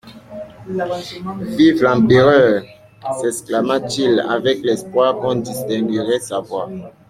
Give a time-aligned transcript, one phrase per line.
[1.45, 2.63] Vive l'Empereur!
[3.21, 6.71] s'exclama-t-il, avec l'espoir qu'on distinguerait sa voix.